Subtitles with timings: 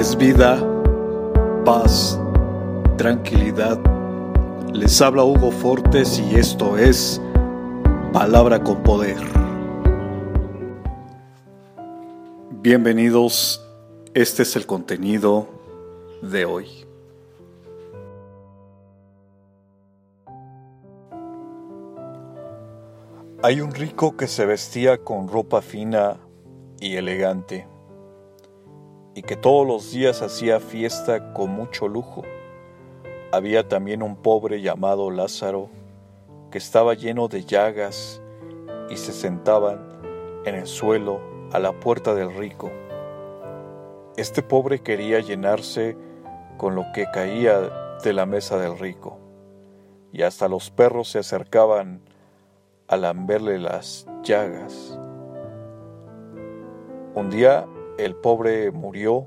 [0.00, 0.58] es vida,
[1.62, 2.18] paz,
[2.96, 3.78] tranquilidad.
[4.72, 7.20] Les habla Hugo Fortes y esto es
[8.10, 9.18] Palabra con Poder.
[12.62, 13.62] Bienvenidos,
[14.14, 15.48] este es el contenido
[16.22, 16.66] de hoy.
[23.42, 26.16] Hay un rico que se vestía con ropa fina
[26.80, 27.68] y elegante
[29.14, 32.22] y que todos los días hacía fiesta con mucho lujo.
[33.32, 35.68] Había también un pobre llamado Lázaro,
[36.50, 38.20] que estaba lleno de llagas
[38.88, 40.00] y se sentaban
[40.44, 41.20] en el suelo
[41.52, 42.70] a la puerta del rico.
[44.16, 45.96] Este pobre quería llenarse
[46.56, 49.18] con lo que caía de la mesa del rico,
[50.12, 52.00] y hasta los perros se acercaban
[52.88, 54.98] a lamberle las llagas.
[57.14, 57.66] Un día
[58.04, 59.26] el pobre murió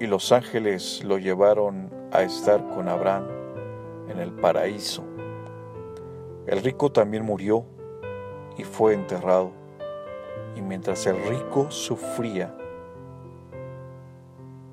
[0.00, 3.26] y los ángeles lo llevaron a estar con Abraham
[4.08, 5.04] en el paraíso.
[6.46, 7.66] El rico también murió
[8.56, 9.52] y fue enterrado.
[10.56, 12.56] Y mientras el rico sufría,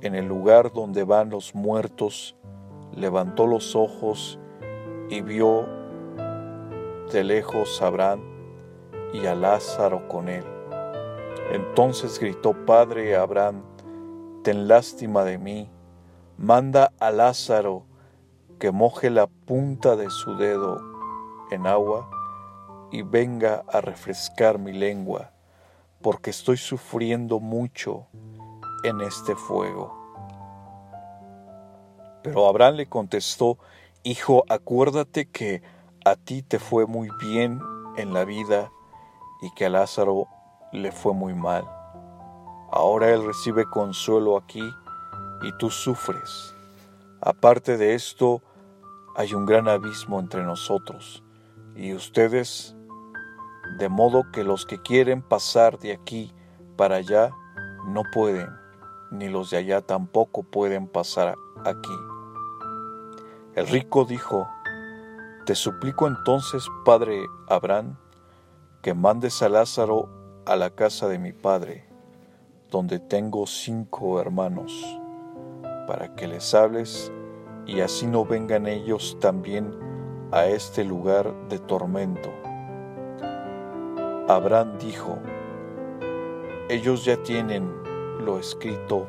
[0.00, 2.36] en el lugar donde van los muertos,
[2.94, 4.38] levantó los ojos
[5.08, 5.66] y vio
[7.12, 8.20] de lejos a Abraham
[9.12, 10.61] y a Lázaro con él.
[11.50, 13.62] Entonces gritó, Padre Abraham,
[14.42, 15.70] ten lástima de mí,
[16.38, 17.84] manda a Lázaro
[18.58, 20.80] que moje la punta de su dedo
[21.50, 22.08] en agua
[22.90, 25.32] y venga a refrescar mi lengua,
[26.00, 28.06] porque estoy sufriendo mucho
[28.84, 29.98] en este fuego.
[32.22, 33.58] Pero Abraham le contestó,
[34.04, 35.62] Hijo, acuérdate que
[36.04, 37.60] a ti te fue muy bien
[37.96, 38.72] en la vida
[39.40, 40.26] y que a Lázaro
[40.72, 41.64] le fue muy mal.
[42.70, 44.62] Ahora él recibe consuelo aquí
[45.42, 46.54] y tú sufres.
[47.20, 48.42] Aparte de esto,
[49.14, 51.22] hay un gran abismo entre nosotros
[51.76, 52.74] y ustedes,
[53.78, 56.32] de modo que los que quieren pasar de aquí
[56.76, 57.30] para allá
[57.86, 58.48] no pueden,
[59.10, 61.96] ni los de allá tampoco pueden pasar aquí.
[63.54, 64.48] El rico dijo,
[65.44, 67.96] Te suplico entonces, padre Abraham,
[68.80, 71.84] que mandes a Lázaro a la casa de mi padre,
[72.70, 74.72] donde tengo cinco hermanos,
[75.86, 77.12] para que les hables
[77.66, 79.72] y así no vengan ellos también
[80.32, 82.30] a este lugar de tormento.
[84.28, 85.18] Abraham dijo,
[86.68, 87.70] ellos ya tienen
[88.24, 89.06] lo escrito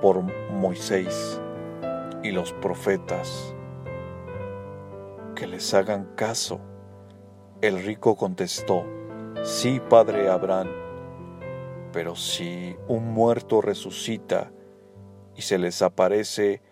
[0.00, 0.22] por
[0.52, 1.40] Moisés
[2.22, 3.54] y los profetas,
[5.34, 6.60] que les hagan caso.
[7.60, 8.84] El rico contestó,
[9.44, 10.68] Sí, Padre Abraham,
[11.92, 14.52] pero si un muerto resucita
[15.34, 16.62] y se les aparece,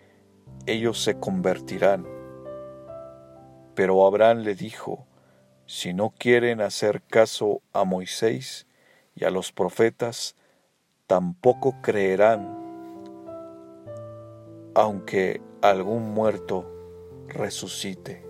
[0.66, 2.06] ellos se convertirán.
[3.74, 5.04] Pero Abraham le dijo,
[5.66, 8.68] si no quieren hacer caso a Moisés
[9.16, 10.36] y a los profetas,
[11.08, 12.56] tampoco creerán,
[14.76, 16.70] aunque algún muerto
[17.26, 18.24] resucite.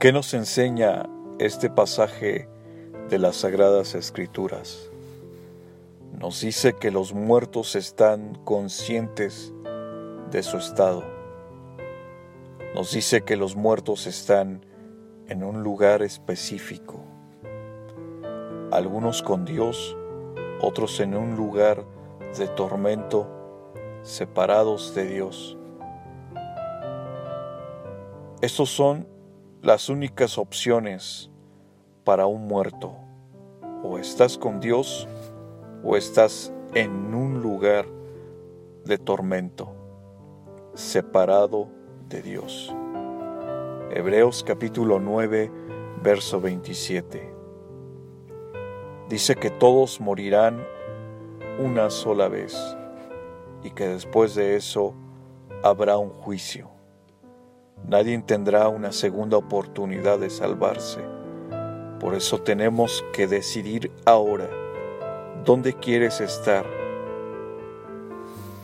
[0.00, 1.04] ¿Qué nos enseña
[1.38, 2.48] este pasaje
[3.08, 4.90] de las Sagradas Escrituras.
[6.18, 9.52] Nos dice que los muertos están conscientes
[10.32, 11.04] de su estado.
[12.74, 14.66] Nos dice que los muertos están
[15.28, 17.04] en un lugar específico.
[18.72, 19.96] Algunos con Dios,
[20.60, 21.84] otros en un lugar
[22.36, 23.28] de tormento,
[24.02, 25.56] separados de Dios.
[28.40, 29.06] Estos son
[29.62, 31.30] las únicas opciones
[32.04, 32.94] para un muerto.
[33.82, 35.08] O estás con Dios
[35.82, 37.86] o estás en un lugar
[38.84, 39.74] de tormento,
[40.74, 41.68] separado
[42.08, 42.74] de Dios.
[43.90, 45.50] Hebreos capítulo 9,
[46.02, 47.34] verso 27.
[49.08, 50.64] Dice que todos morirán
[51.58, 52.56] una sola vez
[53.64, 54.94] y que después de eso
[55.62, 56.77] habrá un juicio.
[57.86, 61.00] Nadie tendrá una segunda oportunidad de salvarse.
[62.00, 64.48] Por eso tenemos que decidir ahora
[65.44, 66.64] dónde quieres estar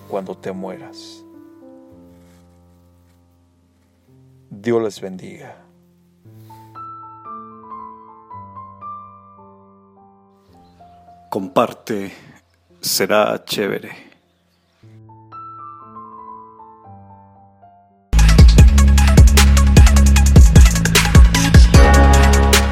[0.09, 1.25] cuando te mueras.
[4.51, 5.57] Dios les bendiga.
[11.29, 12.13] Comparte,
[12.81, 14.14] será chévere.